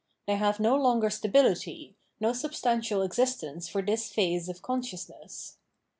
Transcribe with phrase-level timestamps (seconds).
[0.25, 5.57] They have no longer stability, no substantial existence for this phase of consciousness.